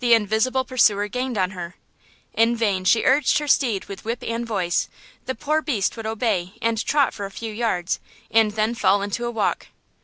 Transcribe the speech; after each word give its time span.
The 0.00 0.12
invisible 0.12 0.64
pursuer 0.64 1.06
gained 1.06 1.38
on 1.38 1.52
her. 1.52 1.76
In 2.34 2.56
vain 2.56 2.82
she 2.84 3.04
urged 3.04 3.38
her 3.38 3.46
steed 3.46 3.84
with 3.84 4.04
whip 4.04 4.24
and 4.24 4.44
voice; 4.44 4.88
the 5.26 5.36
poor 5.36 5.62
beast 5.62 5.96
would 5.96 6.04
obey 6.04 6.54
and 6.60 6.84
trot 6.84 7.14
for 7.14 7.26
a 7.26 7.30
few 7.30 7.52
yards, 7.52 8.00
and 8.28 8.50
then 8.50 8.74
fall 8.74 9.02
into 9.02 9.24
a 9.24 9.30
walk. 9.30 9.68